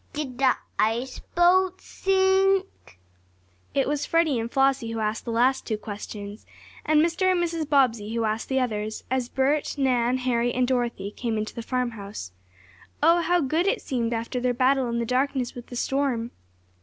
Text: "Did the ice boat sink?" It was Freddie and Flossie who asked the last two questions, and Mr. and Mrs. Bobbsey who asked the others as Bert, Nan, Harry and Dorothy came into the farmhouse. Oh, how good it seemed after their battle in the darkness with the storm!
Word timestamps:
"Did 0.13 0.39
the 0.39 0.57
ice 0.79 1.19
boat 1.35 1.79
sink?" 1.79 2.97
It 3.75 3.87
was 3.87 4.07
Freddie 4.07 4.39
and 4.39 4.49
Flossie 4.51 4.91
who 4.93 4.99
asked 4.99 5.25
the 5.25 5.31
last 5.31 5.67
two 5.67 5.77
questions, 5.77 6.43
and 6.83 7.05
Mr. 7.05 7.31
and 7.31 7.39
Mrs. 7.43 7.69
Bobbsey 7.69 8.15
who 8.15 8.23
asked 8.23 8.49
the 8.49 8.59
others 8.59 9.03
as 9.11 9.29
Bert, 9.29 9.77
Nan, 9.77 10.17
Harry 10.17 10.51
and 10.55 10.67
Dorothy 10.67 11.11
came 11.11 11.37
into 11.37 11.53
the 11.53 11.61
farmhouse. 11.61 12.31
Oh, 13.03 13.21
how 13.21 13.41
good 13.41 13.67
it 13.67 13.79
seemed 13.83 14.11
after 14.11 14.39
their 14.39 14.55
battle 14.55 14.89
in 14.89 14.97
the 14.97 15.05
darkness 15.05 15.53
with 15.53 15.67
the 15.67 15.75
storm! 15.75 16.31